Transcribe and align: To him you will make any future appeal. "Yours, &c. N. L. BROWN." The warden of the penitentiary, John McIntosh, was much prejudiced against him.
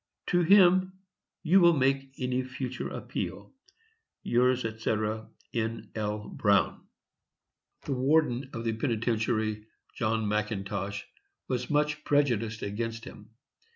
To 0.29 0.41
him 0.41 0.93
you 1.43 1.61
will 1.61 1.77
make 1.77 2.13
any 2.17 2.41
future 2.41 2.87
appeal. 2.89 3.53
"Yours, 4.23 4.63
&c. 4.63 4.91
N. 5.53 5.91
L. 5.93 6.27
BROWN." 6.27 6.87
The 7.85 7.93
warden 7.93 8.49
of 8.53 8.63
the 8.63 8.73
penitentiary, 8.73 9.67
John 9.93 10.25
McIntosh, 10.25 11.03
was 11.47 11.69
much 11.69 12.03
prejudiced 12.03 12.63
against 12.63 13.05
him. 13.05 13.29